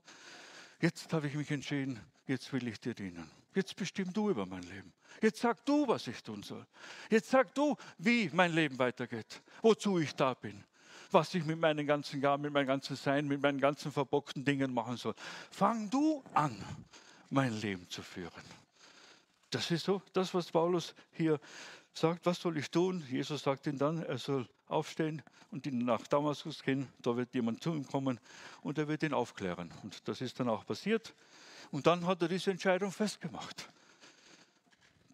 [0.79, 1.99] Jetzt habe ich mich entschieden,
[2.31, 3.29] jetzt will ich dir dienen.
[3.53, 4.93] Jetzt bestimm du über mein Leben.
[5.21, 6.65] Jetzt sag du, was ich tun soll.
[7.09, 10.63] Jetzt sag du, wie mein Leben weitergeht, wozu ich da bin,
[11.11, 14.73] was ich mit meinen ganzen Gaben, mit meinem ganzen Sein, mit meinen ganzen verbockten Dingen
[14.73, 15.13] machen soll.
[15.51, 16.55] Fang du an,
[17.29, 18.43] mein Leben zu führen.
[19.49, 21.37] Das ist so, das, was Paulus hier
[21.93, 23.03] sagt, was soll ich tun?
[23.09, 26.87] Jesus sagt ihm dann, er soll aufstehen und nach Damaskus gehen.
[26.99, 28.19] Da wird jemand zu ihm kommen
[28.61, 29.71] und er wird ihn aufklären.
[29.83, 31.13] Und das ist dann auch passiert.
[31.71, 33.67] Und dann hat er diese Entscheidung festgemacht.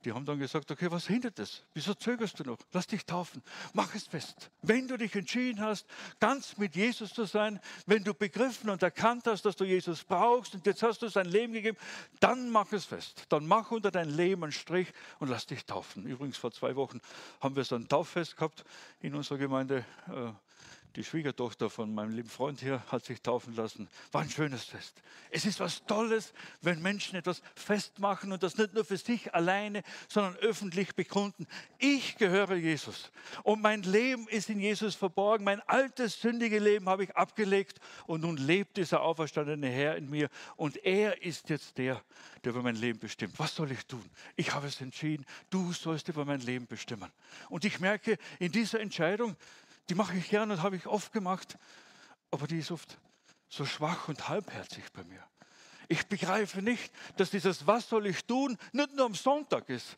[0.07, 1.63] Die haben dann gesagt, okay, was hindert es?
[1.73, 2.59] Wieso zögerst du noch?
[2.71, 3.43] Lass dich taufen.
[3.73, 4.49] Mach es fest.
[4.61, 5.85] Wenn du dich entschieden hast,
[6.21, 10.55] ganz mit Jesus zu sein, wenn du begriffen und erkannt hast, dass du Jesus brauchst
[10.55, 11.77] und jetzt hast du sein Leben gegeben,
[12.21, 13.25] dann mach es fest.
[13.27, 16.05] Dann mach unter dein Leben einen Strich und lass dich taufen.
[16.05, 17.01] Übrigens, vor zwei Wochen
[17.41, 18.63] haben wir so ein Tauffest gehabt
[19.01, 19.83] in unserer Gemeinde.
[20.07, 20.31] Äh,
[20.97, 23.87] die Schwiegertochter von meinem lieben Freund hier hat sich taufen lassen.
[24.11, 24.95] War ein schönes Fest.
[25.29, 26.33] Es ist was Tolles,
[26.63, 31.45] wenn Menschen etwas festmachen und das nicht nur für sich alleine, sondern öffentlich bekunden.
[31.77, 33.11] Ich gehöre Jesus
[33.43, 35.45] und mein Leben ist in Jesus verborgen.
[35.45, 40.29] Mein altes sündige Leben habe ich abgelegt und nun lebt dieser auferstandene Herr in mir
[40.55, 42.01] und er ist jetzt der,
[42.43, 43.37] der über mein Leben bestimmt.
[43.37, 44.03] Was soll ich tun?
[44.35, 45.27] Ich habe es entschieden.
[45.51, 47.11] Du sollst über mein Leben bestimmen.
[47.49, 49.35] Und ich merke in dieser Entscheidung,
[49.89, 51.57] die mache ich gern und habe ich oft gemacht,
[52.31, 52.97] aber die ist oft
[53.49, 55.23] so schwach und halbherzig bei mir.
[55.87, 59.97] Ich begreife nicht, dass dieses Was soll ich tun nicht nur am Sonntag ist,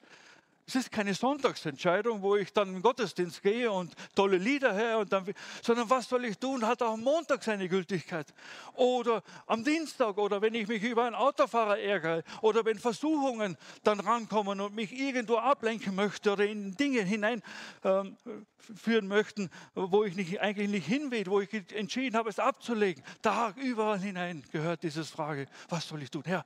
[0.70, 5.12] es ist keine Sonntagsentscheidung, wo ich dann den Gottesdienst gehe und tolle Lieder her, und
[5.12, 5.26] dann,
[5.64, 8.32] sondern was soll ich tun, hat auch Montag seine Gültigkeit.
[8.76, 14.00] Oder am Dienstag oder wenn ich mich über einen Autofahrer ärgere oder wenn Versuchungen dann
[14.00, 18.16] rankommen und mich irgendwo ablenken möchte oder in Dinge hineinführen
[18.86, 23.04] ähm, möchten, wo ich nicht, eigentlich nicht hin will, wo ich entschieden habe, es abzulegen.
[23.24, 26.22] Da überall hinein gehört diese Frage, was soll ich tun?
[26.26, 26.46] Herr,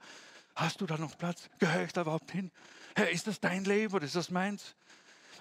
[0.55, 1.49] hast du da noch Platz?
[1.59, 2.51] Gehöre ich da überhaupt hin?
[2.95, 4.75] Herr, ist das dein Leben oder ist das meins?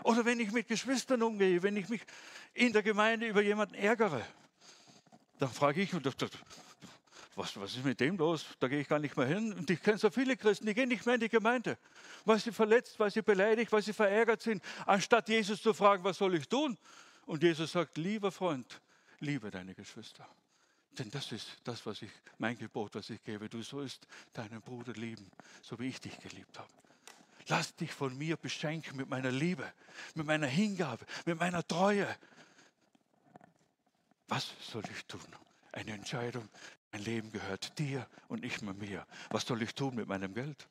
[0.04, 2.02] Oder wenn ich mit Geschwistern umgehe, wenn ich mich
[2.54, 4.24] in der Gemeinde über jemanden ärgere,
[5.38, 5.92] dann frage ich,
[7.34, 8.44] was, was ist mit dem los?
[8.60, 9.52] Da gehe ich gar nicht mehr hin.
[9.52, 11.78] Und ich kenne so viele Christen, die gehen nicht mehr in die Gemeinde,
[12.24, 16.18] weil sie verletzt, weil sie beleidigt, weil sie verärgert sind, anstatt Jesus zu fragen, was
[16.18, 16.76] soll ich tun?
[17.24, 18.80] Und Jesus sagt, lieber Freund,
[19.20, 20.28] liebe deine Geschwister.
[20.98, 23.48] Denn das ist das, was ich, mein Gebot, was ich gebe.
[23.48, 25.30] Du sollst deinen Bruder lieben,
[25.62, 26.68] so wie ich dich geliebt habe.
[27.48, 29.70] Lass dich von mir beschenken mit meiner Liebe,
[30.14, 32.06] mit meiner Hingabe, mit meiner Treue.
[34.28, 35.20] Was soll ich tun?
[35.72, 36.48] Eine Entscheidung.
[36.92, 39.06] Mein Leben gehört dir und nicht mehr mir.
[39.30, 40.68] Was soll ich tun mit meinem Geld?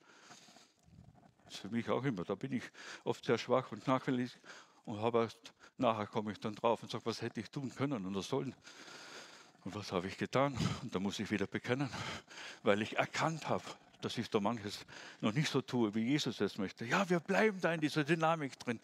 [1.45, 2.23] Das ist für mich auch immer.
[2.23, 2.63] Da bin ich
[3.03, 4.31] oft sehr schwach und nachwillig
[4.85, 5.27] und habe
[5.77, 8.55] nachher komme ich dann drauf und sage, was hätte ich tun können oder sollen.
[9.63, 10.57] Und was habe ich getan?
[10.81, 11.89] Und da muss ich wieder bekennen,
[12.63, 13.63] weil ich erkannt habe,
[14.01, 14.85] dass ich da manches
[15.19, 16.85] noch nicht so tue, wie Jesus es möchte.
[16.85, 18.79] Ja, wir bleiben da in dieser Dynamik drin.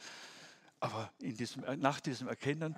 [0.80, 2.76] Aber diesem, nach diesem Erkennen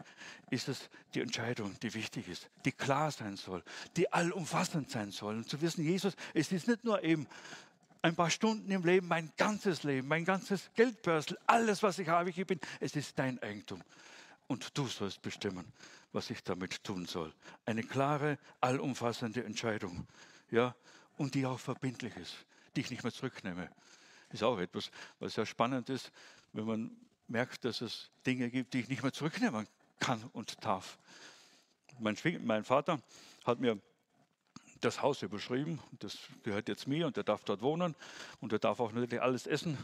[0.50, 3.62] ist es die Entscheidung, die wichtig ist, die klar sein soll,
[3.98, 5.36] die allumfassend sein soll.
[5.36, 7.28] Und zu wissen, Jesus, es ist nicht nur eben
[8.02, 12.30] ein paar Stunden im Leben, mein ganzes Leben, mein ganzes Geldbörsel, alles, was ich habe,
[12.30, 13.82] ich bin, es ist dein Eigentum.
[14.50, 15.72] Und du sollst bestimmen,
[16.12, 17.32] was ich damit tun soll.
[17.66, 20.08] Eine klare, allumfassende Entscheidung.
[20.50, 20.76] Ja,
[21.18, 22.34] und die auch verbindlich ist,
[22.76, 23.70] die ich nicht mehr zurücknehme.
[24.32, 26.12] Ist auch etwas, was sehr spannend ist,
[26.54, 29.68] wenn man merkt, dass es Dinge gibt, die ich nicht mehr zurücknehmen
[30.00, 30.98] kann und darf.
[32.00, 33.00] Mein, mein Vater
[33.46, 33.80] hat mir
[34.82, 37.96] das Haus überschrieben, das gehört jetzt mir und er darf dort wohnen
[38.39, 39.78] und er darf auch natürlich alles essen,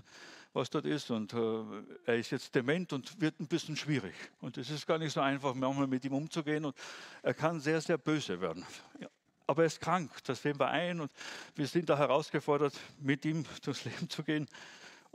[0.54, 1.12] was dort ist.
[1.12, 1.64] Und äh,
[2.06, 4.16] er ist jetzt dement und wird ein bisschen schwierig.
[4.42, 6.76] Und es ist gar nicht so einfach, manchmal mit ihm umzugehen und
[7.22, 8.66] er kann sehr, sehr böse werden.
[9.00, 9.08] Ja,
[9.48, 11.12] aber er ist krank, das sehen wir ein und
[11.56, 14.48] wir sind da herausgefordert, mit ihm durchs Leben zu gehen.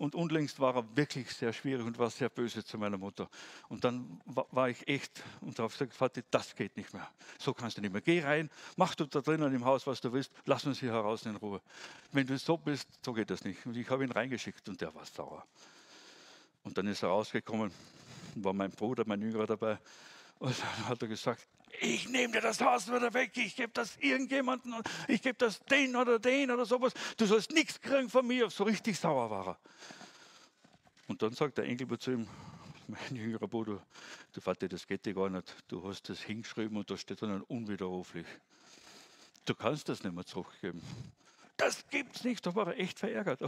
[0.01, 3.29] Und unlängst war er wirklich sehr schwierig und war sehr böse zu meiner Mutter.
[3.69, 7.07] Und dann war ich echt und habe gesagt, Vater, das geht nicht mehr.
[7.39, 8.01] So kannst du nicht mehr.
[8.01, 11.27] Geh rein, mach du da drinnen im Haus, was du willst, lass uns hier heraus
[11.27, 11.61] in Ruhe.
[12.13, 13.67] Wenn du so bist, so geht das nicht.
[13.67, 15.47] Und ich habe ihn reingeschickt und der war sauer.
[16.65, 17.71] Und dann ist er rausgekommen,
[18.37, 19.79] war mein Bruder, mein Jüngerer dabei.
[20.39, 21.47] Und dann hat er gesagt,
[21.81, 24.75] ich nehme dir das Haus wieder weg, ich gebe das irgendjemanden,
[25.09, 26.93] ich gebe das den oder den oder sowas.
[27.17, 28.51] Du sollst nichts kriegen von mir.
[28.51, 29.59] So richtig sauer war er.
[31.07, 32.29] Und dann sagt der Enkel zu ihm,
[32.87, 33.81] mein jüngerer Bruder,
[34.33, 35.57] du Vater, das geht dir gar nicht.
[35.69, 38.27] Du hast das hingeschrieben und da steht dann unwiderruflich.
[39.45, 40.83] Du kannst das nicht mehr zurückgeben.
[41.57, 42.45] Das gibt's nicht.
[42.47, 43.41] Da war er echt verärgert.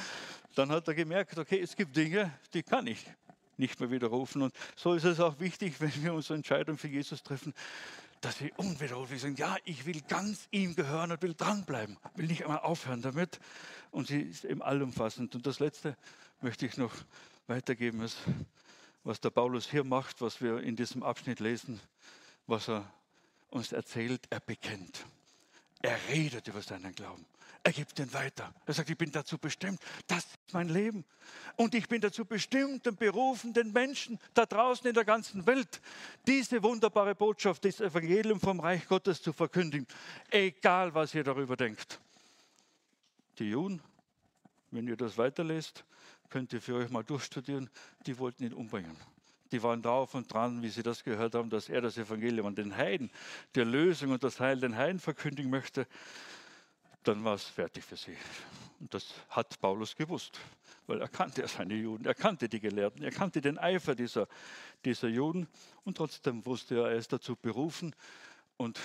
[0.54, 3.04] dann hat er gemerkt, okay, es gibt Dinge, die kann ich
[3.56, 4.42] nicht mehr widerrufen.
[4.42, 7.54] Und so ist es auch wichtig, wenn wir unsere Entscheidung für Jesus treffen,
[8.20, 12.44] dass wir unwiderruflich sagen, ja, ich will ganz ihm gehören und will dranbleiben, will nicht
[12.44, 13.38] einmal aufhören damit.
[13.90, 15.34] Und sie ist eben allumfassend.
[15.34, 15.96] Und das Letzte
[16.40, 16.92] möchte ich noch
[17.46, 18.18] weitergeben, ist,
[19.04, 21.80] was der Paulus hier macht, was wir in diesem Abschnitt lesen,
[22.46, 22.90] was er
[23.50, 25.06] uns erzählt, er bekennt.
[25.82, 27.24] Er redet über seinen Glauben.
[27.62, 28.54] Er gibt den weiter.
[28.64, 29.80] Er sagt, ich bin dazu bestimmt.
[30.06, 31.04] Das ist mein Leben.
[31.56, 35.80] Und ich bin dazu bestimmt und berufen, den Menschen da draußen in der ganzen Welt
[36.28, 39.86] diese wunderbare Botschaft, das Evangelium vom Reich Gottes zu verkündigen.
[40.30, 41.98] Egal, was ihr darüber denkt.
[43.40, 43.82] Die Juden,
[44.70, 45.84] wenn ihr das weiterlest,
[46.30, 47.68] könnt ihr für euch mal durchstudieren,
[48.06, 48.96] die wollten ihn umbringen.
[49.52, 52.54] Die waren drauf und dran, wie sie das gehört haben, dass er das Evangelium an
[52.54, 53.10] den Heiden,
[53.54, 55.86] der Lösung und das Heil den Heiden verkündigen möchte
[57.06, 58.16] dann war es fertig für sie.
[58.80, 60.38] Und das hat Paulus gewusst,
[60.86, 64.28] weil er kannte seine Juden, er kannte die Gelehrten, er kannte den Eifer dieser,
[64.84, 65.48] dieser Juden
[65.84, 67.94] und trotzdem wusste er, er ist dazu berufen
[68.56, 68.78] und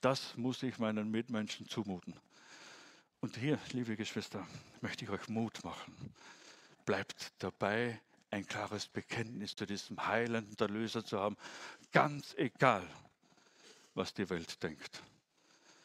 [0.00, 2.14] das muss ich meinen Mitmenschen zumuten.
[3.20, 4.46] Und hier, liebe Geschwister,
[4.80, 6.12] möchte ich euch Mut machen.
[6.84, 8.00] Bleibt dabei,
[8.30, 11.36] ein klares Bekenntnis zu diesem heilenden Erlöser zu haben,
[11.92, 12.86] ganz egal,
[13.94, 15.02] was die Welt denkt.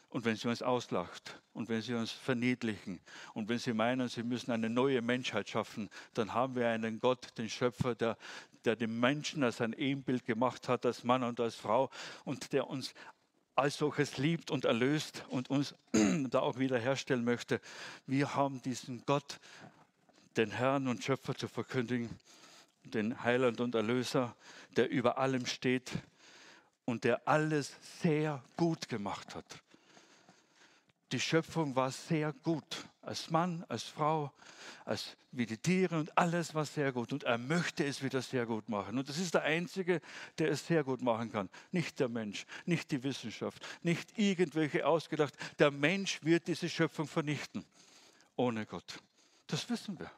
[0.09, 2.99] Und wenn sie uns auslacht und wenn sie uns verniedlichen
[3.33, 7.35] und wenn sie meinen, sie müssen eine neue Menschheit schaffen, dann haben wir einen Gott,
[7.39, 8.17] den Schöpfer, der,
[8.63, 11.89] der den Menschen als ein Ebenbild gemacht hat, als Mann und als Frau
[12.25, 12.93] und der uns
[13.55, 15.75] als solches liebt und erlöst und uns
[16.29, 17.59] da auch wiederherstellen möchte.
[18.05, 19.39] Wir haben diesen Gott,
[20.37, 22.09] den Herrn und Schöpfer zu verkündigen,
[22.83, 24.35] den Heiland und Erlöser,
[24.75, 25.91] der über allem steht
[26.85, 29.45] und der alles sehr gut gemacht hat.
[31.11, 34.31] Die Schöpfung war sehr gut, als Mann, als Frau,
[34.83, 37.13] als wie die Tiere und alles war sehr gut.
[37.13, 38.97] Und er möchte es wieder sehr gut machen.
[38.97, 40.01] Und das ist der Einzige,
[40.39, 41.49] der es sehr gut machen kann.
[41.71, 45.35] Nicht der Mensch, nicht die Wissenschaft, nicht irgendwelche ausgedacht.
[45.59, 47.63] Der Mensch wird diese Schöpfung vernichten.
[48.35, 48.99] Ohne Gott.
[49.45, 50.09] Das wissen wir.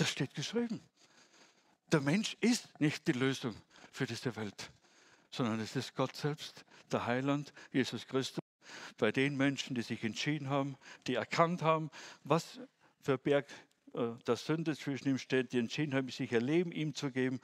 [0.00, 0.80] Das steht geschrieben.
[1.92, 3.54] Der Mensch ist nicht die Lösung
[3.92, 4.70] für diese Welt,
[5.30, 8.40] sondern es ist Gott selbst, der Heiland, Jesus Christus
[8.96, 11.90] bei den Menschen, die sich entschieden haben, die erkannt haben,
[12.24, 12.60] was
[13.02, 13.46] für Berg
[13.92, 17.38] äh, der Sünde zwischen ihm steht, die entschieden haben, sich ihr Leben ihm zu geben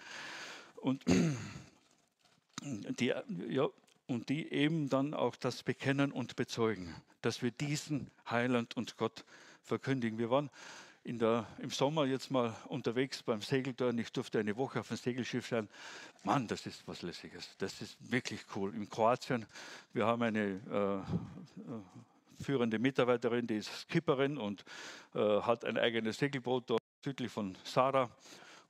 [0.76, 1.04] und
[2.62, 3.12] die,
[3.50, 3.68] ja,
[4.06, 9.26] und die eben dann auch das bekennen und bezeugen, dass wir diesen Heiland und Gott
[9.62, 10.18] verkündigen.
[10.18, 10.48] Wir waren
[11.18, 13.96] der, im Sommer jetzt mal unterwegs beim Segeltörn.
[13.98, 15.68] Ich durfte eine Woche auf ein Segelschiff sein.
[16.24, 17.48] Mann, das ist was Lässiges.
[17.58, 18.74] Das ist wirklich cool.
[18.74, 19.46] In Kroatien,
[19.92, 24.64] wir haben eine äh, äh, führende Mitarbeiterin, die ist Skipperin und
[25.14, 28.10] äh, hat ein eigenes Segelboot dort südlich von Sara.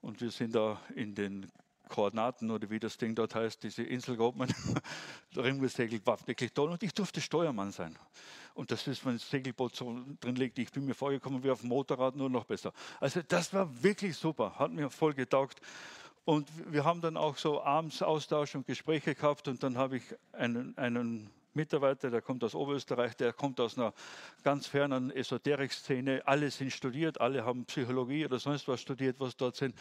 [0.02, 1.50] Und wir sind da in den
[1.88, 4.52] Koordinaten oder wie das Ding dort heißt, diese Inselgruppen,
[5.34, 6.70] darin gesegelt, war wirklich toll.
[6.70, 7.96] Und ich durfte Steuermann sein.
[8.54, 11.60] Und das ist, wenn das Segelboot so drin liegt, ich bin mir vorgekommen wie auf
[11.60, 12.72] dem Motorrad, nur noch besser.
[13.00, 15.60] Also das war wirklich super, hat mir voll getaugt.
[16.24, 20.02] Und wir haben dann auch so abends Austausch und Gespräche gehabt und dann habe ich
[20.32, 23.92] einen, einen Mitarbeiter, der kommt aus Oberösterreich, der kommt aus einer
[24.44, 26.22] ganz fernen Esoterik-Szene.
[26.26, 29.74] Alle sind studiert, alle haben Psychologie oder sonst was studiert, was dort sind.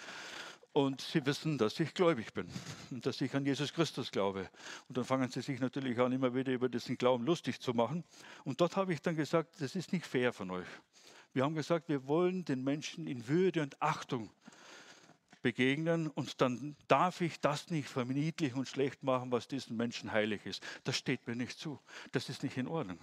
[0.76, 2.50] Und sie wissen, dass ich gläubig bin
[2.92, 4.50] und dass ich an Jesus Christus glaube.
[4.90, 8.04] Und dann fangen sie sich natürlich an, immer wieder über diesen Glauben lustig zu machen.
[8.44, 10.68] Und dort habe ich dann gesagt, das ist nicht fair von euch.
[11.32, 14.30] Wir haben gesagt, wir wollen den Menschen in Würde und Achtung
[15.42, 20.46] begegnen und dann darf ich das nicht verniedlichen und schlecht machen, was diesen Menschen heilig
[20.46, 20.62] ist.
[20.84, 21.80] Das steht mir nicht zu.
[22.12, 23.00] Das ist nicht in Ordnung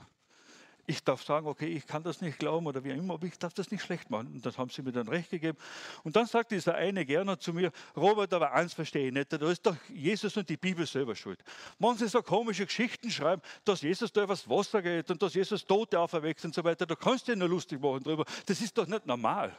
[0.87, 3.55] ich darf sagen, okay, ich kann das nicht glauben oder wie immer, aber ich darf
[3.55, 4.33] das nicht schlecht machen.
[4.35, 5.57] Und das haben sie mir dann recht gegeben.
[6.03, 9.51] Und dann sagt dieser eine Gerner zu mir, Robert, aber eins verstehe ich nicht, da
[9.51, 11.39] ist doch Jesus und die Bibel selber schuld.
[11.79, 15.65] Machen sie so komische Geschichten schreiben, dass Jesus da übers Wasser geht und dass Jesus
[15.65, 18.25] Tote auferweckt und so weiter, da kannst du ja nur lustig machen drüber.
[18.47, 19.57] Das ist doch nicht normal.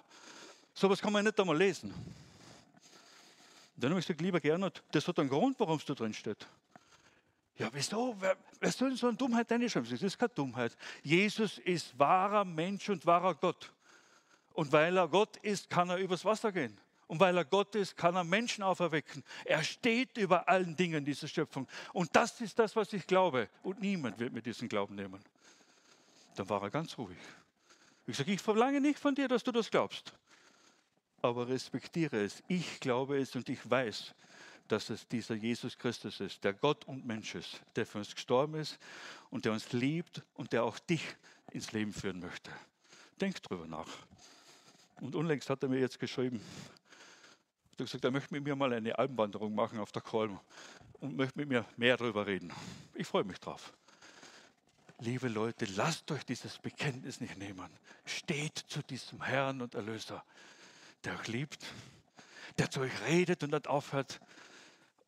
[0.74, 1.94] So etwas kann man nicht einmal lesen.
[3.78, 6.48] dann habe ich gesagt, lieber Gernot, das hat einen Grund, warum es da drin steht.
[7.58, 8.16] Ja, wieso?
[8.60, 9.90] Wer soll in so eine Dummheit reinschreiben?
[9.90, 10.76] Das ist keine Dummheit.
[11.04, 13.72] Jesus ist wahrer Mensch und wahrer Gott.
[14.54, 16.80] Und weil er Gott ist, kann er übers Wasser gehen.
[17.08, 19.24] Und weil er Gott ist, kann er Menschen auferwecken.
[19.46, 21.68] Er steht über allen Dingen dieser Schöpfung.
[21.92, 23.50] Und das ist das, was ich glaube.
[23.62, 25.24] Und niemand wird mir diesen Glauben nehmen.
[26.36, 27.18] Dann war er ganz ruhig.
[28.08, 30.14] Ich sage, ich verlange nicht von dir, dass du das glaubst.
[31.22, 32.42] Aber respektiere es.
[32.48, 34.14] Ich glaube es und ich weiß,
[34.74, 38.56] dass es dieser Jesus Christus ist, der Gott und Mensch ist, der für uns gestorben
[38.56, 38.80] ist
[39.30, 41.06] und der uns liebt und der auch dich
[41.52, 42.50] ins Leben führen möchte.
[43.22, 43.88] Denk drüber nach.
[45.00, 48.74] Und unlängst hat er mir jetzt geschrieben, er hat gesagt, er möchte mit mir mal
[48.74, 50.40] eine Alpenwanderung machen auf der Kolm
[50.94, 52.52] und möchte mit mir mehr darüber reden.
[52.96, 53.74] Ich freue mich drauf.
[54.98, 57.70] Liebe Leute, lasst euch dieses Bekenntnis nicht nehmen.
[58.06, 60.24] Steht zu diesem Herrn und Erlöser,
[61.04, 61.64] der euch liebt,
[62.58, 64.20] der zu euch redet und nicht aufhört,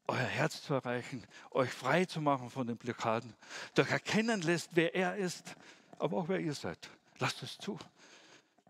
[0.08, 3.34] euer Herz zu erreichen, euch frei zu machen von den Blockaden,
[3.74, 5.56] durch erkennen lässt, wer er ist,
[6.00, 6.90] aber auch wer ihr seid.
[7.20, 7.78] Lasst es zu.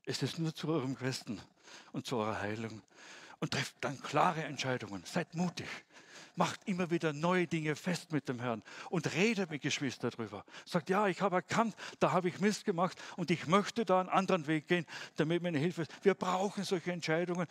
[0.05, 1.41] Es ist nur zu eurem Besten
[1.91, 2.81] und zu eurer Heilung.
[3.39, 5.03] Und trefft dann klare Entscheidungen.
[5.05, 5.67] Seid mutig.
[6.35, 10.45] Macht immer wieder neue Dinge fest mit dem Herrn und redet mit Geschwistern darüber.
[10.65, 14.09] Sagt, ja, ich habe erkannt, da habe ich Mist gemacht und ich möchte da einen
[14.09, 15.91] anderen Weg gehen, damit mir eine Hilfe ist.
[16.03, 17.47] Wir brauchen solche Entscheidungen,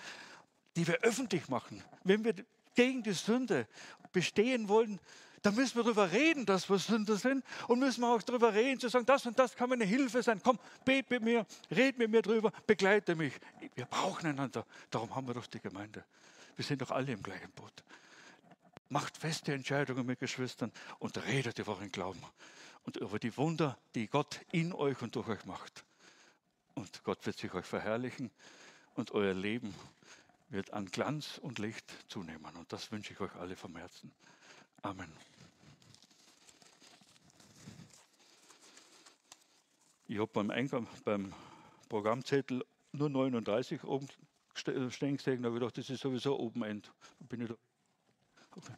[0.77, 1.83] die wir öffentlich machen.
[2.03, 2.35] Wenn wir
[2.75, 3.67] gegen die Sünde
[4.13, 5.01] bestehen wollen,
[5.45, 8.81] Da müssen wir darüber reden, dass wir Sünder sind und müssen wir auch darüber reden,
[8.81, 10.41] zu sagen, das und das kann mir eine Hilfe sein.
[10.43, 13.35] Komm, bet mit mir, red mit mir drüber, begleite mich.
[13.75, 14.65] Wir brauchen einander.
[14.91, 16.03] Darum haben wir doch die Gemeinde.
[16.57, 17.85] Wir sind doch alle im gleichen Boot.
[18.89, 22.23] Macht feste Entscheidungen mit Geschwistern und redet über euren Glauben
[22.85, 25.85] und über die Wunder, die Gott in euch und durch euch macht.
[26.73, 28.31] Und Gott wird sich euch verherrlichen
[28.95, 29.75] und euer Leben
[30.55, 32.57] wird an Glanz und Licht zunehmen.
[32.57, 34.13] Und das wünsche ich euch alle vom Herzen.
[34.83, 35.13] Amen.
[40.07, 41.35] Ich habe beim Eingang, beim
[41.89, 44.09] Programmzettel nur 39 oben
[44.55, 46.93] stehen gesehen, da habe ich gedacht, das ist sowieso Open End.
[47.19, 47.57] Bin ich da.
[48.55, 48.73] Okay.